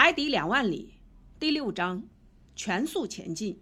[0.00, 0.94] 海底两万里，
[1.40, 2.00] 第六章，
[2.54, 3.58] 全速前进。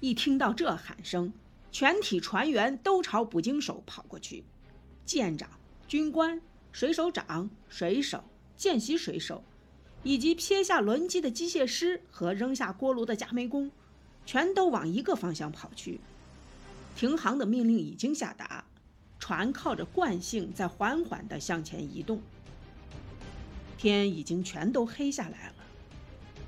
[0.00, 1.30] 一听到这喊声，
[1.70, 4.42] 全体船员都朝捕鲸手跑过去。
[5.04, 5.50] 舰长、
[5.86, 6.40] 军官、
[6.72, 8.24] 水手长、水手、
[8.56, 9.44] 见习水手，
[10.02, 13.70] 以及撇下轮机的机械师和扔下锅炉的加煤工，
[14.24, 16.00] 全都往一个方向跑去。
[16.96, 18.64] 停航的命令已经下达，
[19.18, 22.18] 船靠着惯性在缓缓地向前移动。
[23.82, 25.54] 天已经全都黑下来了，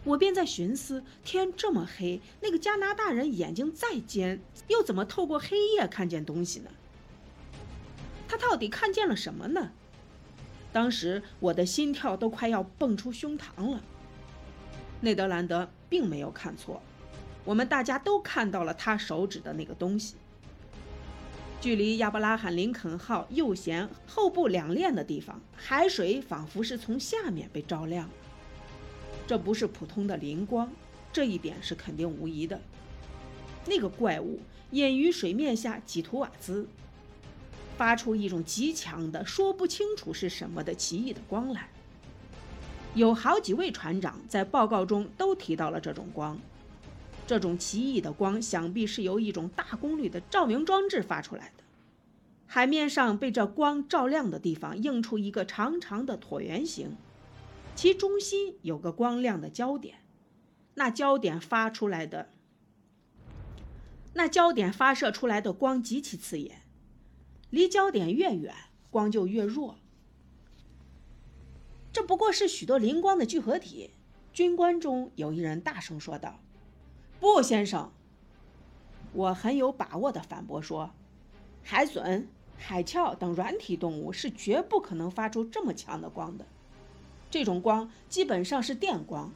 [0.04, 6.70] 我便在寻思：天这么黑，那个加拿大人眼睛再尖，又怎么透过黑夜看见东西呢？
[8.28, 9.72] 他到底看见了什么呢？
[10.72, 13.82] 当时我的心跳都快要蹦出胸膛了。
[15.00, 16.80] 内德兰德并没有看错，
[17.44, 20.14] 我们大家都看到了他手指的那个东西。
[21.64, 28.06] 距离亚伯拉罕·林肯号右舷后部两链的地方，海水仿佛是从下面被照亮。
[29.26, 30.70] 这不是普通的磷光，
[31.10, 32.60] 这一点是肯定无疑的。
[33.64, 34.40] 那个怪物
[34.72, 36.68] 隐于水面下几图瓦兹，
[37.78, 41.70] 发出一种极强的、说不清楚是什么的奇异的光来。
[42.94, 46.38] 有好几位船长在报告中都提到了这种光。
[47.26, 51.64] 这种奇异的光，想必是由一种大功率的照明装置发出来的。
[52.46, 56.96] 海面上被这光照亮的地方，映出一个长长的椭圆形，
[57.74, 59.96] 其中心有个光亮的焦点。
[60.74, 62.28] 那焦点发出来的，
[64.12, 66.62] 那焦点发射出来的光极其刺眼，
[67.48, 68.54] 离焦点越远，
[68.90, 69.78] 光就越弱。
[71.92, 73.90] 这不过是许多灵光的聚合体。
[74.32, 76.43] 军官中有一人大声说道。
[77.24, 77.90] 不，先生，
[79.14, 80.90] 我很有把握地反驳说，
[81.62, 82.26] 海隼、
[82.58, 86.44] 海鞘等软体动物是绝不可能发出这么强的光的。
[87.30, 89.32] 这种光基本上是电光。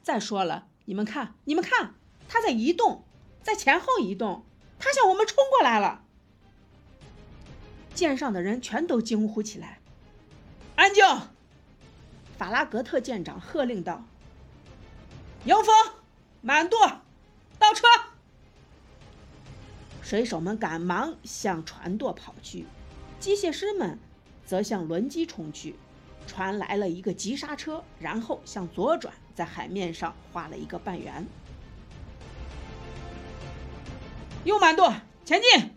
[0.00, 1.94] 再说了，你们看，你们看，
[2.28, 3.02] 它在移动，
[3.42, 4.44] 在前后移动，
[4.78, 6.04] 它向我们冲过来了。
[7.94, 9.80] 舰上的人全都惊呼起来
[10.76, 11.04] ：“安静！”
[12.38, 14.04] 法拉格特舰长喝令道
[15.46, 15.74] ：“迎风，
[16.40, 16.78] 满舵！”
[17.64, 17.86] 倒车！
[20.02, 22.66] 水手们赶忙向船舵跑去，
[23.18, 23.98] 机械师们
[24.44, 25.74] 则向轮机冲去。
[26.26, 31.26] 船来了一个急刹车，然后向左转，在海面上画了一个半圆。
[34.44, 34.94] 右满舵，
[35.24, 35.70] 前进！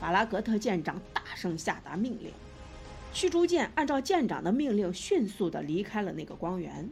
[0.00, 2.32] 法拉格特舰长大声下达命令。
[3.12, 6.88] 驱逐舰按照舰长的命令，迅速地离开了那个光源。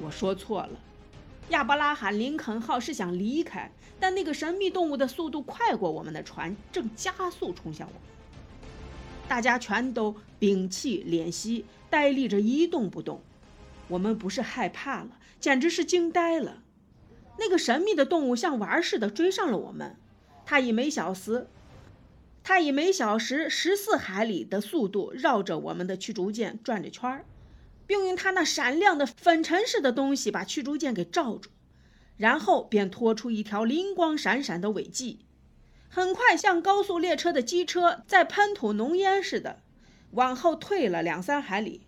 [0.00, 0.78] 我说错了。
[1.50, 3.70] 亚伯拉罕·林肯号是想离开，
[4.00, 8.02] 但那个神秘动物的速度快过我们的船，正加速冲向我们。
[9.28, 13.22] 大家全都屏气敛息，呆立着一动不动。
[13.88, 16.62] 我们不是害怕了，简直是惊呆了。
[17.38, 19.94] 那个神秘的动物像玩似的追上了我们，
[20.44, 21.46] 它以每小时，
[22.42, 27.24] 它以每小时十四海里的速度绕着我们的驱逐舰转着圈儿。
[27.86, 31.50] 并用它那闪亮的粉尘似的东西把驱逐舰给罩住，
[32.16, 35.20] 然后便拖出一条灵光闪闪的尾迹，
[35.88, 39.60] 很快像高速列车的机车在喷吐浓烟似的
[40.12, 41.82] 往后退了两三海里。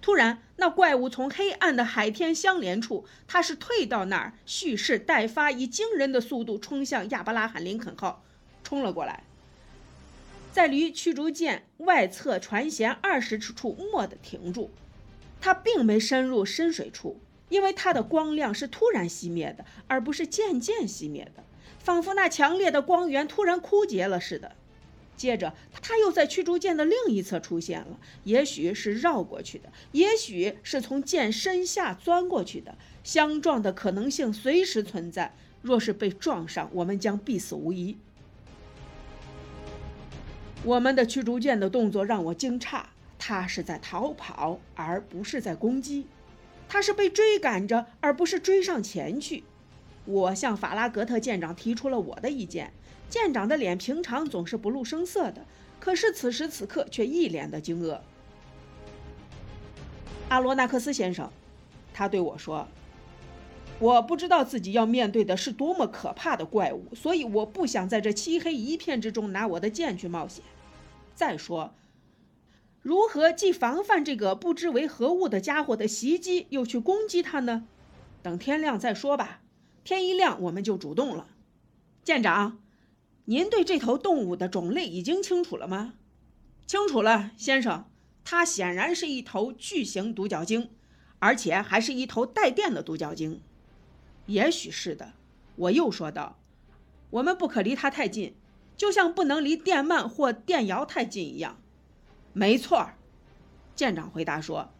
[0.00, 8.24] 突然，那怪物从黑暗的海天相连处，它是退到那儿蓄势待发，以惊人的速度冲向亚伯拉罕·林肯号，
[8.64, 9.22] 冲了过来，
[10.50, 14.72] 在离驱逐舰外侧船舷二十尺处蓦地停住。
[15.42, 21.42] 它并没深入深水处，因为它的光亮是突然熄灭的，而不是渐渐熄灭的，
[21.80, 24.52] 仿佛那强烈的光源突然枯竭了似的。
[25.16, 32.76] 接着，它又在驱逐舰的另一侧出现了，也许是绕过去的，也许是从舰身下钻过去的。
[33.02, 37.96] 相撞的可能性随时存在，若是被撞上，我们将必死无疑。
[40.62, 42.84] 我们的驱逐舰的动作让我惊诧。
[43.24, 46.06] 他是在逃跑，而不是在攻击；
[46.68, 49.44] 他是被追赶着，而不是追上前去。
[50.06, 52.72] 我向法拉格特舰长提出了我的意见。
[53.08, 55.46] 舰长的脸平常总是不露声色的，
[55.78, 58.00] 可是此时此刻却一脸的惊愕。
[60.28, 61.30] 阿罗纳克斯先生，
[61.94, 62.66] 他对我说
[63.78, 70.42] ：“我不知道自己要面对的是多么可怕的怪物，所以我不想在这漆黑一片之中拿我的剑去冒险。
[71.14, 71.72] 再说。”
[72.82, 77.68] 如何既防范这个不知为何物的家伙的袭击，又去攻击他呢？
[78.22, 79.40] 等天亮再说吧。
[79.84, 81.28] 天一亮，我们就主动了。
[82.02, 82.58] 舰长，
[83.26, 85.94] 您对这头动物的种类已经清楚了吗？
[86.66, 87.84] 清楚了，先生。
[88.24, 90.70] 它显然是一头巨型独角鲸，
[91.20, 93.40] 而且还是一头带电的独角鲸。
[94.26, 95.12] 也许是的，
[95.54, 96.38] 我又说道。
[97.10, 98.34] 我们不可离它太近，
[98.76, 101.61] 就像不能离电鳗或电鳐太近一样。
[102.32, 102.90] 没错，
[103.76, 104.70] 舰长回答说。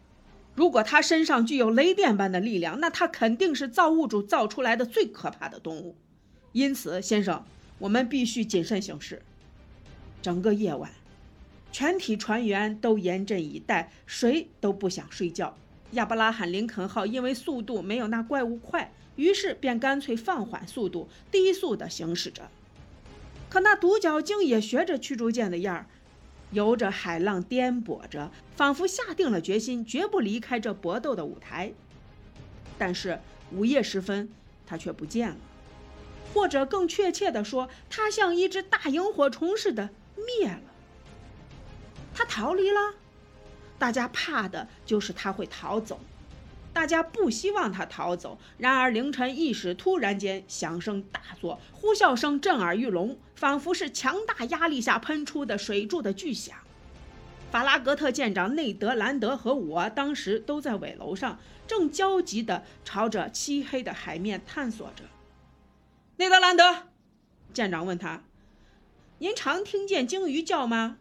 [0.55, 5.95] 如果他身上具有雷电般的力量，那他肯定是造物主造出来的最可怕的动物。
[6.51, 7.43] 因此，先生，
[7.79, 9.23] 我们必须谨慎行事。
[10.21, 10.91] 整个夜晚，
[11.71, 15.57] 全体船员都严阵以待，谁都不想睡觉。
[15.91, 22.49] 亚伯拉罕·林肯号因为速度没有那怪物快，于是便干脆放缓速度，低速地行驶着。
[23.49, 25.87] 可那独角鲸也学着驱逐舰的样儿。
[26.53, 31.73] 由着海浪颠簸着，仿佛下定了决心，绝不离开这搏斗的舞台。
[32.77, 33.19] 但是
[33.51, 34.29] 午夜时分，
[34.65, 35.37] 他却不见了，
[36.33, 40.61] 或者更确切地说，他像一只大萤火虫似的灭了。
[42.13, 42.93] 他逃离了，
[43.79, 45.99] 大家怕的就是他会逃走。
[46.73, 56.57] 大家不希望他逃走，然而凌晨一时突然间响声大作，呼啸声震耳欲聋，仿佛是强大压力下喷出的水柱的巨响。
[57.51, 61.37] 法拉格特舰长内德兰德和我当时都在尾楼上，
[61.67, 65.03] 正焦急地朝着漆黑的海面探索着。
[66.17, 66.87] 内德兰德，
[67.53, 68.23] 舰长问他
[69.19, 70.97] ：“您常听见鲸鱼叫吗？”“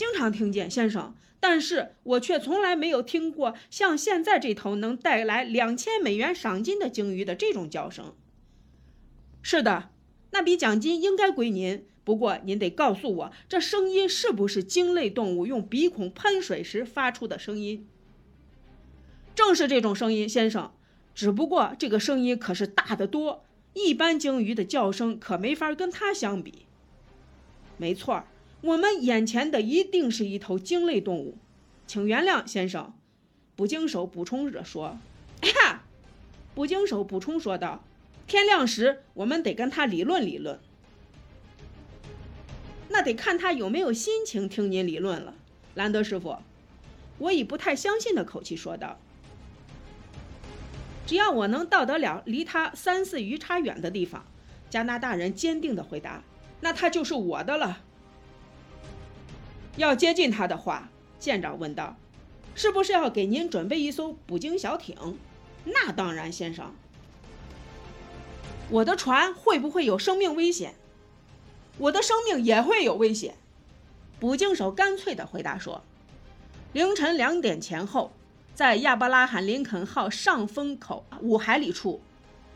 [0.00, 8.14] 经常听见，先生。”但是我却从来没有听过像现在这头能带来两千美元赏金的鲸鱼的这种叫声。
[9.42, 9.90] 是的，
[10.30, 11.84] 那笔奖金应该归您。
[12.02, 17.86] 不过您得告诉我，这声音是不是鲸类动物用鼻孔喷水时发出的声音？
[19.34, 20.72] 正是这种声音，先生。
[21.14, 23.44] 只不过这个声音可是大得多，
[23.74, 26.66] 一般鲸鱼的叫声可没法跟它相比。
[27.76, 28.24] 没错。
[28.62, 31.38] 我们眼前的一定是一头鲸类动物，
[31.86, 32.92] 请原谅，先生。
[33.56, 34.98] 捕鲸手补充着说
[35.42, 35.82] ：“哈！”
[36.54, 37.82] 捕鲸手补充说道
[38.26, 40.58] ：“天亮时，我们得跟他理论理论。
[42.88, 45.34] 那得看他有没有心情听您理论了。”
[45.74, 46.36] 兰德师傅，
[47.18, 48.98] 我以不太相信的口气说道
[51.06, 54.26] ：“只要我能到得了离他三四鱼叉远的地方。”
[54.68, 56.22] 加拿大人坚定地回答
[56.60, 57.84] ：“那他就是我的了。”
[59.76, 61.96] 要接近他的话，舰长问道
[62.54, 64.96] ：“是不是要给您准备一艘捕鲸小艇
[65.64, 66.74] ？”“那当然，先生。
[68.70, 70.74] ”“我的船会不会有生命危险
[71.78, 73.36] ？”“我的生命也会有危险。”
[74.20, 75.82] 捕鲸手干脆地回答说。
[76.72, 78.12] 凌晨两点前后，
[78.54, 82.00] 在亚伯拉罕·林肯号上风口五海里处，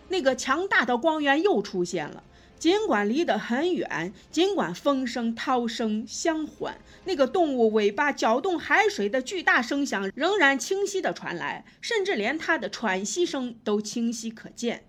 [0.08, 2.22] 那个强大的光源又出现了。
[2.58, 14.86] 尽管离得很远，尽管风声、涛声相缓，那个动物尾巴搅动海水的巨大声响仍然清晰地传来，甚至连它的喘息声都清晰可见。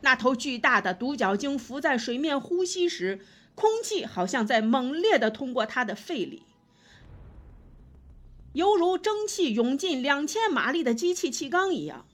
[0.00, 3.20] 那头巨大的独角鲸浮在水面呼吸时，
[3.54, 6.44] 空气好像在猛烈地通过它的肺里，
[8.54, 12.06] 犹如蒸汽涌进两千马力的机器气缸一样。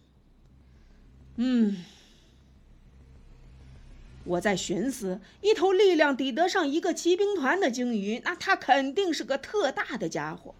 [1.37, 1.85] 嗯。
[4.27, 10.55] 我在寻思，一头力量抵得上一个骑兵团的鲸鱼，那它肯定是个特大的家伙。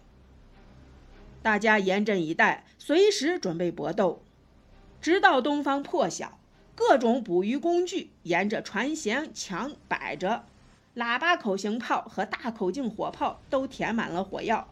[1.43, 4.23] 大家严阵以待，随时准备搏斗，
[5.01, 6.39] 直到东方破晓。
[6.75, 10.45] 各种捕鱼工具沿着船舷墙摆着，
[10.95, 14.71] 喇叭口型炮和大口径火炮都填满了火药。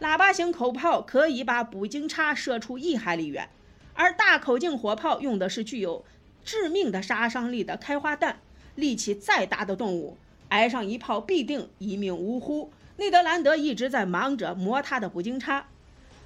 [0.00, 3.48] 喇叭型口炮可以把捕鲸叉射出一海里远，
[3.94, 6.04] 而大口径火炮用的是具有。
[6.46, 8.38] 致命的杀伤力的开花弹，
[8.76, 10.16] 力气再大的动物
[10.48, 12.70] 挨上一炮必定一命呜呼。
[12.96, 15.68] 内德兰德一直在忙着磨他的捕鲸叉，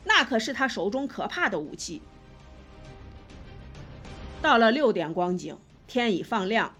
[0.04, 2.02] 那可是他手中可怕的武器。
[4.42, 6.74] 到了六点光景，天已放亮，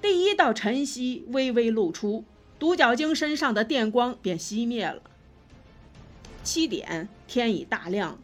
[0.00, 2.24] 第一道晨曦微微露出，
[2.58, 5.02] 独角鲸身上的电光便熄灭了。
[6.42, 8.18] 七点，天已大亮，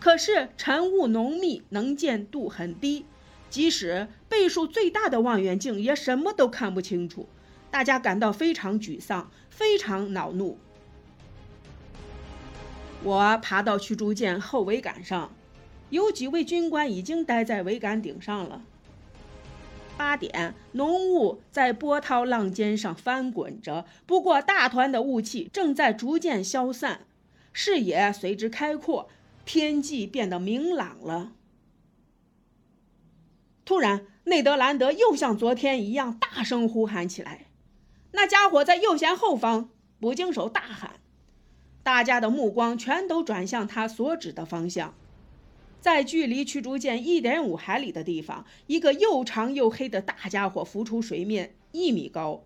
[0.00, 3.06] 可是晨雾浓密，能见度很低。
[3.50, 7.28] 即使倍数最大的望远镜也什么都看不清楚，
[7.70, 10.56] 大家感到非常沮丧，非常恼怒。
[13.02, 15.32] 我爬到驱逐舰后桅杆上，
[15.90, 18.62] 有几位军官已经待在桅杆顶上了。
[19.96, 27.00] 八点，浓雾在波涛浪尖上翻滚着，不过大团的雾气正在逐渐消散，
[27.52, 29.08] 视野随之开阔，
[29.44, 31.32] 天际变得明朗了。
[33.70, 37.46] 突然，内德兰德又像昨天一样大声呼喊起来
[38.10, 40.94] ：“那家伙在右舷后方！”捕鲸手大喊。
[41.84, 44.92] 大家的目光全都转向他所指的方向。
[45.80, 52.42] 在距离驱逐舰一点五海里的地方，一个又长又黑的大家伙浮出水面，一米高。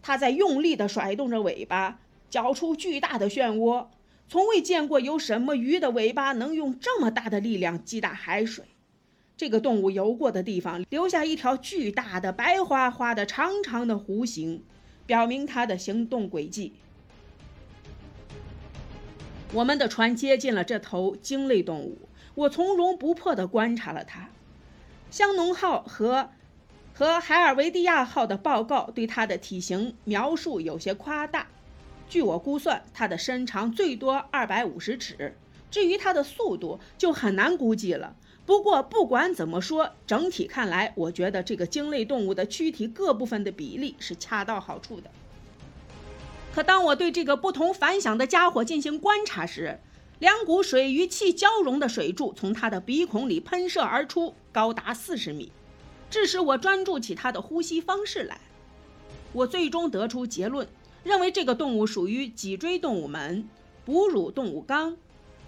[0.00, 3.88] 它在用力地甩动着尾巴，搅出巨大的漩涡。
[4.30, 8.64] 从未见过有什么鱼的尾巴能用这么大的力量击打海水。
[9.36, 14.62] 这个动物游过的地方，留下一条巨大的、白花花的、长长的弧形，
[15.06, 16.72] 表明它的行动轨迹。
[19.52, 22.08] 我们的船接近了这头鲸类动物。
[22.34, 24.28] 我从容不迫地观察了它。
[25.10, 26.30] 香农号和
[26.92, 31.46] 和海尔维蒂亚号的报告对它的体型描述有些夸大。
[32.08, 35.36] 据我估算，它的身长最多二百五十尺。
[35.70, 38.16] 至于它的速度，就很难估计了。
[38.46, 45.10] 不过，不管怎么说，整体看来，我觉得这个鲸类动物的躯体各部分的比例是恰到好处的。
[46.54, 49.80] 可当我对这个不同凡响的家伙进行观察时，
[50.18, 55.50] 两股水与气交融的水柱从他的鼻孔里喷射而出，高达四十米，
[56.10, 58.38] 致使我专注起他的呼吸方式来。
[59.32, 60.68] 我最终得出结论，
[61.02, 63.48] 认为这个动物属于脊椎动物门、
[63.84, 64.96] 哺乳动物纲、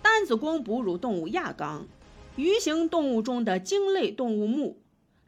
[0.03, 1.87] 单子宫哺乳动物亚纲、
[2.37, 4.83] 鱼形动物中的鲸类动物目。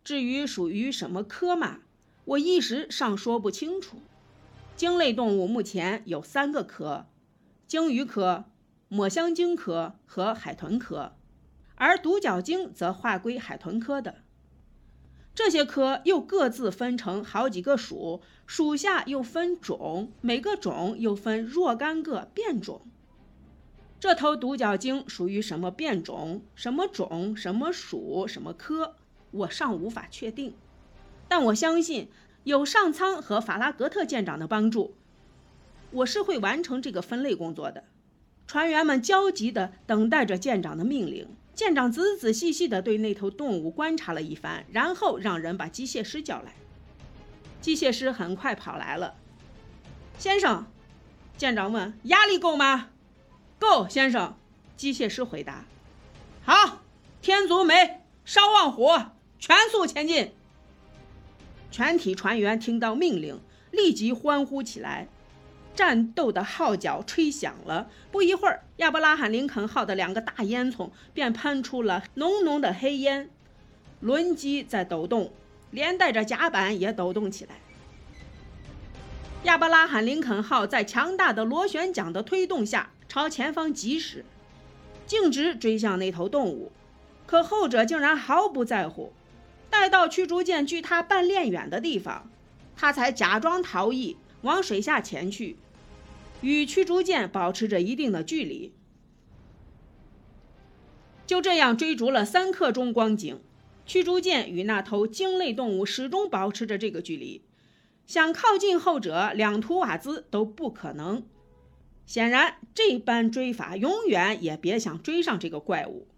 [0.05, 1.81] 至于属于什么科嘛，
[2.25, 3.99] 我一时尚说不清楚。
[4.77, 7.07] 鲸类动物目前有三个科：
[7.67, 8.45] 鲸鱼科。
[8.91, 11.13] 抹香鲸科和海豚科，
[11.75, 14.23] 而独角鲸则划归海豚科的。
[15.35, 22.81] 这些科又各自分成好几个属，属下又分种，每个种又分若干个变种。
[24.01, 28.95] 这头独角鲸属于什么变种、什么种、什么属、什么科，
[29.33, 30.55] 我尚无法确定。
[31.27, 32.09] 但我相信，
[32.45, 34.95] 有上苍和法拉格特舰长的帮助，
[35.91, 37.85] 我是会完成这个分类工作的。
[38.47, 41.29] 船员们焦急地等待着舰长的命令。
[41.55, 46.55] 舰长仔仔细细地对那头动物观察了一番，然后让人把机械师叫来。
[47.61, 49.17] 机械师很快跑来了。
[50.19, 50.67] 先生，
[51.37, 52.91] 舰长问：“压力够吗
[53.59, 54.35] ？”“够，先生。”
[54.77, 55.65] 机械师回答。
[56.45, 56.83] “好，
[57.21, 60.33] 天足美，烧旺火，全速前进。”
[61.71, 65.09] 全体船员听到命令，立即欢呼起来。
[65.75, 73.31] 战斗的号角吹响了，不一会儿，亚伯拉罕·林肯号的两个大烟囱便喷出了浓浓的黑烟，
[74.01, 75.33] 轮机在抖动，
[75.71, 77.61] 连带着甲板也抖动起来。
[79.45, 84.25] 亚伯拉罕·林肯号在强大的螺旋桨的推动下朝前方疾驶，
[85.07, 86.71] 径直追向那头动物，
[87.27, 89.13] 可后者竟然毫不在乎。
[89.71, 92.31] 待到驱逐舰距它半链远的地方，
[92.77, 95.57] 他才假装逃逸，往水下潜去。
[96.41, 98.73] 与驱逐舰保持着一定的距离，
[101.27, 103.41] 就这样追逐了三刻钟光景，
[103.85, 107.43] 驱逐舰与那头鲸类动物始终保持着这个距离，
[108.07, 111.25] 想靠近后者两图瓦兹都不可能。
[112.09, 116.09] 显然，这般追法永远也别想追上这个怪物。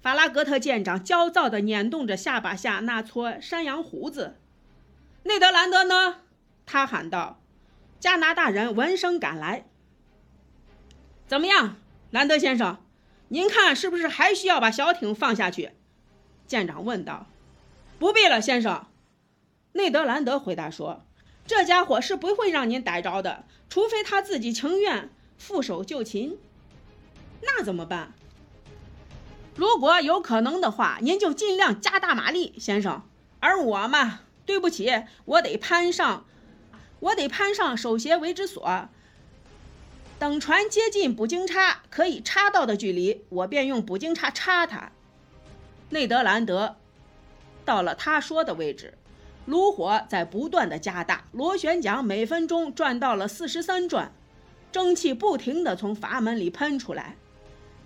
[0.00, 4.36] 法拉格特舰长焦躁地捻动着下巴下那撮山羊胡子。
[5.24, 6.20] 内德兰德呢？
[6.64, 7.40] 他喊道。
[7.98, 9.66] 加拿大人闻声赶来。
[11.26, 11.78] 怎么样，
[12.12, 12.78] 兰德先生？
[13.26, 15.72] 您看是不是还需要把小艇放下去？
[16.46, 17.26] 舰长问道。
[17.98, 18.86] 不必了，先生。
[19.72, 21.02] 内德兰德回答说
[21.48, 26.38] ：“这家伙是不会让您逮着的，除非他自己情愿负手就擒。
[27.40, 28.12] 那怎么办？
[29.56, 33.02] 如果有可能的话，您就尽量加大马力，先生。
[33.40, 36.26] 而我嘛，对不起，我得攀上。”
[37.00, 38.88] 我得攀上手鞋为之所。
[40.18, 44.90] 等船接近捕鲸叉可以插到的距离，我便用捕鲸叉插它。
[45.90, 46.76] 内德兰德
[47.64, 48.98] 到了他说的位置，
[49.48, 54.12] 炉火在不断的加大，螺旋桨每分钟转到了四十三转，
[54.70, 57.16] 蒸汽不停的从阀门里喷出来。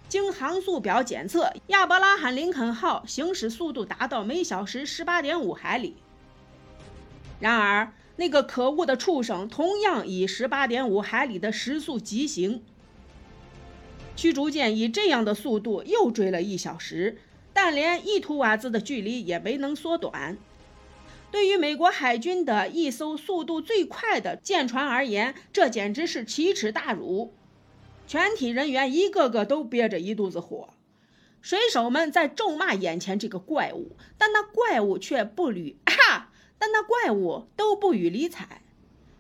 [0.09, 5.95] 经航速表检测，亚伯拉罕·林肯号行驶速度达到每小时十八点五海里。
[7.39, 7.93] 然而。
[8.17, 12.63] 那个可恶的畜生同样以十八点五海里的时速疾行。
[14.15, 17.17] 驱逐舰以这样的速度又追了一小时，
[17.55, 20.37] 但连一图瓦兹的距离也没能缩短。
[21.33, 27.35] 对于美国海军的一艘速度最快的舰船而言，这简直是奇耻大辱。
[28.07, 30.75] 全体人员一个个都憋着一肚子火，
[31.41, 36.29] 水手们在咒骂眼前这个怪物，但那怪物却不屡哈。
[36.59, 38.61] 但那怪物都不予理睬。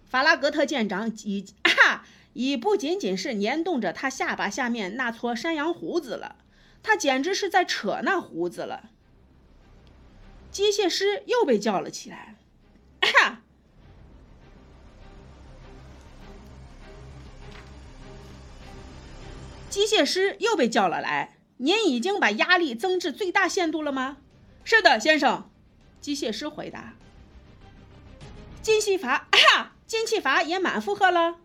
[0.04, 2.04] 法拉格特舰长已啊
[2.34, 6.36] 已不仅仅是粘动着他下巴下面那撮山羊胡子了，
[6.82, 8.90] 他简直是在扯那胡子了。
[10.52, 12.36] 机械师又被叫了起来。
[19.70, 21.38] 机械师又被叫了来。
[21.56, 24.18] 您已经把压力增至最大限度了吗？
[24.64, 25.50] 是的，先生。
[26.00, 26.94] 机械师回答。
[28.60, 29.28] 进气阀，
[29.86, 31.36] 进气阀也满负荷了。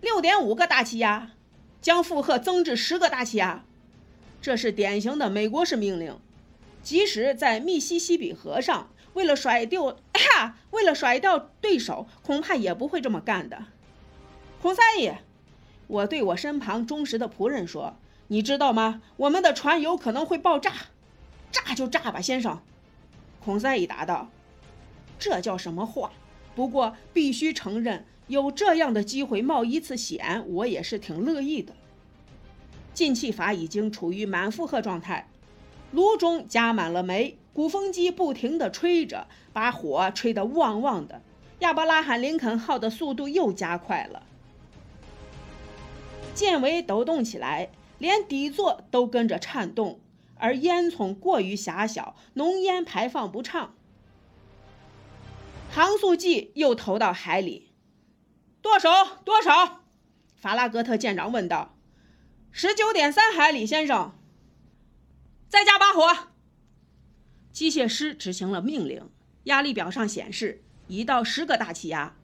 [0.00, 1.32] 六点五个大气压，
[1.80, 3.64] 将负荷增至十个大气压。
[4.40, 6.20] 这是典型的美国式命令。
[6.84, 9.96] 即使在密西西比河上，为了甩掉，
[10.70, 13.64] 为了甩掉对手，恐怕也不会这么干的。
[14.62, 15.18] 孔三爷。
[15.86, 17.96] 我对我身旁忠实的仆人说
[18.28, 19.02] ：“你知道吗？
[19.18, 20.72] 我们的船有可能会爆炸，
[21.52, 22.62] 炸就炸吧，先生。”
[23.44, 24.30] 孔塞伊答道
[25.18, 26.12] ：“这叫什么话？
[26.54, 31.74] 不过必须承认，有这样的机会冒一次险，我也是挺乐意的。”
[32.94, 35.28] 进气阀已经处于满负荷状态，
[35.94, 41.22] 炉中加满了煤，鼓风机不停地吹着，把火吹得旺旺的。
[41.60, 44.24] 亚伯拉罕·林肯号的速度又加快了。
[46.34, 50.00] 舰尾抖动起来，连底座都跟着颤动，
[50.34, 53.72] 而烟囱过于狭小，浓烟排放不畅。
[55.70, 57.70] 航速计又投到海里，
[58.60, 58.90] 多少？
[59.24, 59.82] 多少？
[60.34, 61.76] 法拉格特舰长问道。
[62.50, 64.12] 十九点三海里，先生。
[65.94, 66.28] 火。
[67.52, 69.08] 机械师执行了命令，
[69.44, 72.16] 压力表上显示已到十个大气压。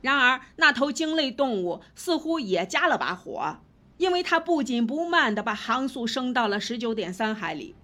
[0.00, 3.58] 然而，那头鲸类动物似乎也加了把火，
[3.98, 7.74] 因为它不紧不慢地把航速升到了十九点三海里。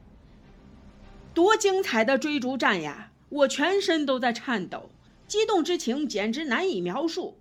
[1.34, 3.12] 多精彩的追逐战呀！
[3.28, 4.88] 我全身都在颤抖，
[5.28, 7.38] 激动之情简直难以描述。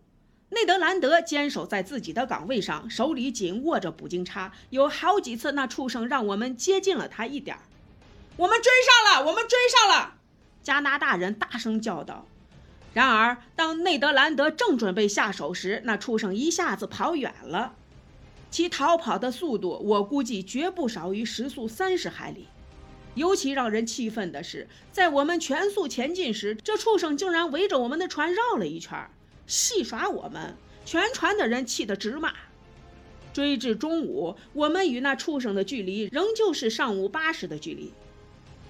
[0.50, 4.52] 内德兰德坚守在自己的岗位上，手里紧握着捕鲸叉。
[4.72, 7.64] 有好几次，那畜生让我们接近了他一点儿。
[8.38, 9.28] 我们追上了！
[9.28, 10.16] 我们追上了！
[10.62, 12.28] 加拿大人大声叫道。
[12.94, 17.76] 然而，当内德兰德正准备下手时，那畜生一下子跑远了。
[18.52, 22.48] 其逃跑的速度，我估计绝不少于时速三十海里。
[23.14, 29.10] 尤其让人气愤的是，在我们全速前进时，这畜生竟然围着我们的船绕了一圈，
[29.48, 30.56] 戏耍我们。
[30.84, 32.34] 全船的人气得直骂。
[33.32, 37.94] 追至中午，我们与那畜生的距离仍旧是上午八时的距离。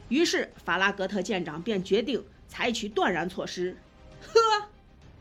[0.09, 3.77] 于是，法拉格特舰长便决定采取断然措施。
[4.21, 4.67] 呵，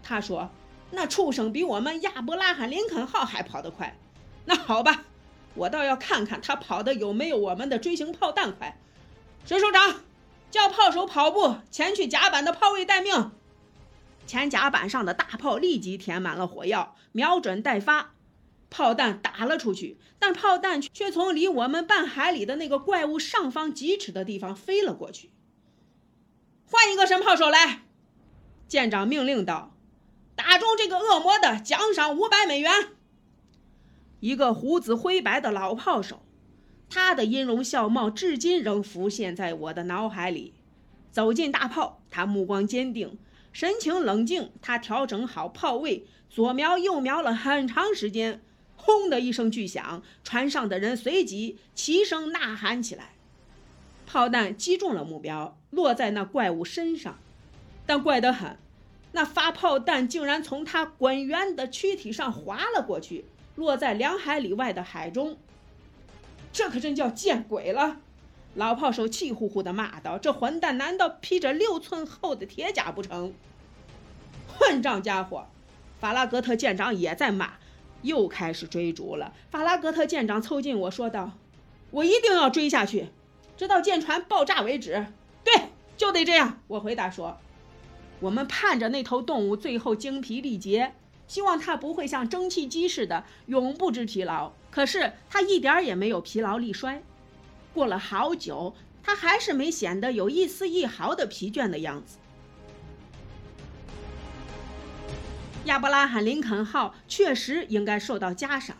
[0.03, 0.51] 他说
[0.93, 3.97] ：“那畜生比我们亚伯拉罕·林肯号还跑得快。
[4.45, 5.05] 那好吧，
[5.55, 8.79] 我倒要看看他跑的有没有我们的锥形炮弹快。”
[9.47, 10.01] 水手长，
[10.51, 13.31] 叫炮手跑步前去甲板的炮位待命。
[14.27, 18.13] 前甲板上的大炮立即填满了火药，瞄准待发。
[18.77, 25.31] 炮弹打了出去，但炮弹却从离我们半海里的那个怪物上方几尺的地方飞了过去。
[26.65, 27.83] 换一个神炮手来。
[28.67, 29.77] 舰长命令道
[30.35, 32.73] ：“打中这个恶魔的，奖赏五百美元。”
[34.19, 36.25] 一个胡子灰白的老炮手，
[36.91, 40.53] 他的音容笑貌至今仍浮现在我的脑海里。
[41.13, 43.17] 走进大炮，他目光坚定，
[43.53, 44.51] 神情冷静。
[44.61, 48.43] 他调整好炮位，左瞄右瞄了很长时间。
[48.77, 53.11] 轰的一声巨响，船上的人随即齐声呐喊起来。
[54.07, 57.19] 炮弹击中了目标，落在那怪物身上。
[57.87, 58.57] 但怪得很，
[59.13, 63.25] 那发炮弹竟然从他滚圆的躯体上划了过去，
[63.57, 65.37] 落在两海里外的海中。
[66.53, 67.99] 这可真叫见鬼了！
[68.55, 73.35] 老炮手气呼呼地骂道：“这混蛋难道披着六寸厚的铁甲不成？
[74.47, 75.47] 混账家伙！”
[75.99, 77.55] 法拉格特舰长也在骂，
[78.05, 79.35] 又开始追逐了。
[79.51, 81.33] 法拉格特舰长凑近我说道
[81.91, 83.09] ：“我一定要追下去，
[83.57, 85.07] 直到舰船爆炸为止。”
[85.43, 85.53] 对，
[85.97, 86.61] 就得这样。
[86.69, 87.39] 我回答说。
[88.21, 90.95] 我们盼着那头动物最后精疲力竭，
[91.27, 94.53] 希望它不会像蒸汽机似的永不知疲劳。
[94.71, 97.03] 可是它一点也没有疲劳力衰。
[97.75, 102.19] 过了好久，它还是没显得有一丝一毫的疲倦的样子。
[105.65, 108.77] 亚伯拉罕·林肯号确实应该受到嘉赏，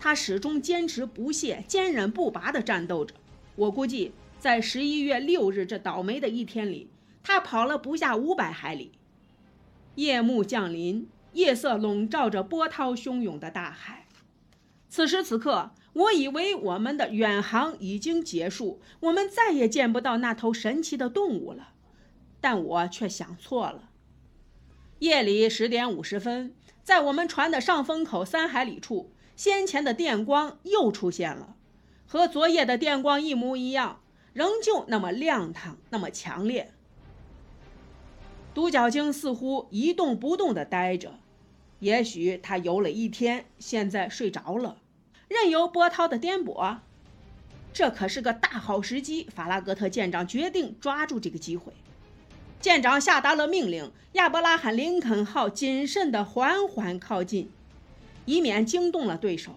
[0.00, 3.14] 他始终坚持不懈、坚韧不拔地战斗着。
[3.54, 6.90] 我估计，在十一月六日这倒霉的一天里。
[7.22, 8.92] 他跑了不下五百海里。
[9.96, 14.06] 夜幕降临，夜色笼罩着波涛汹涌的大海。
[14.88, 21.74] 此时此刻，我以为我们的远航已经结束，我们再也见不到那头神奇的动物了。
[22.40, 23.87] 但我却想错了。
[25.00, 31.54] 夜里十点五十分，在我们船的上风口三海里处，先前的电光又出现了，
[32.04, 34.00] 和昨夜的电光一模一样，
[34.32, 36.72] 仍旧那么亮堂，那么强烈。
[38.52, 41.20] 独角鲸似乎一动不动地呆着，
[41.78, 44.78] 也许它游了一天，现在睡着了，
[45.28, 46.78] 任由波涛的颠簸。
[47.72, 51.72] 这可是个大好时机，法拉格特舰长决定抓住这个机会。
[52.60, 57.48] 舰长下达了命令：亚伯拉罕·林肯号谨慎地缓缓靠近，
[58.24, 59.52] 以免惊动了对手。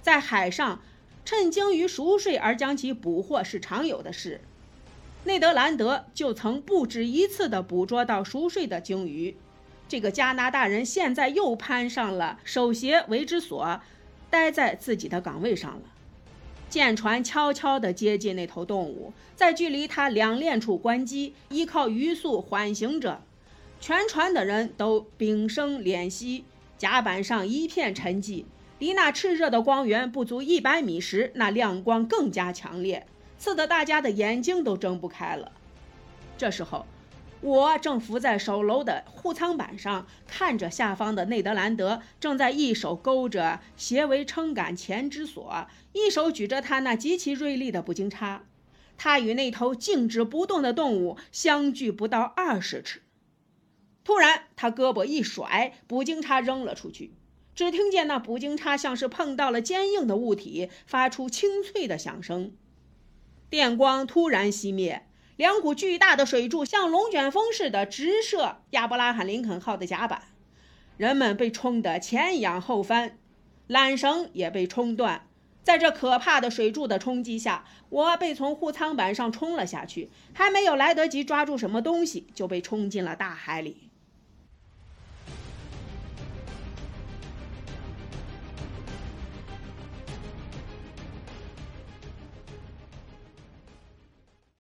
[0.00, 0.80] 在海上，
[1.26, 4.40] 趁鲸鱼熟睡而将其捕获是常有的事。
[5.24, 9.36] 内德兰德就曾不止一次地捕捉到熟睡的鲸鱼。
[9.86, 13.80] 这个加拿大人现在又攀上了手协为之所，
[14.30, 15.82] 待在自己的岗位上了。
[16.68, 23.22] 舰船悄悄地接近那头动物，在距离它两链处关机，依靠鱼速缓行着。
[23.80, 26.44] 全船的人都屏声敛息，
[26.76, 28.44] 甲板上一片沉寂。
[28.78, 33.06] 离那炽热的光源不足一百米时，那亮光更加强烈，
[33.38, 35.52] 刺得大家的眼睛都睁不开了。
[36.36, 36.84] 这时候。
[37.44, 48.46] 我正伏在首楼的护舱板上，看着下方的内德兰德正在一手勾着斜围撑杆前之索，一手举着他那极其锐利的捕鲸叉。
[48.96, 53.02] 他与那头静止不动的动物相距不到二十尺。
[54.04, 57.12] 突然，他胳膊一甩，捕鲸叉扔了出去。
[57.54, 62.52] 只听见那捕鲸叉像是碰到了坚硬的物体，发出清脆的响声。
[63.50, 65.06] 电光突然熄灭。
[65.36, 70.22] 两股巨大的水柱像龙卷风似的直射亚伯拉罕·林肯号的甲板，
[70.96, 73.18] 人们被冲得前仰后翻，
[73.68, 75.26] 缆绳也被冲断。
[75.64, 83.83] 在这可怕的水柱的冲击下，我被从护舱板上冲了下去，还没有来得及抓住什么东西，就被冲进了大海里。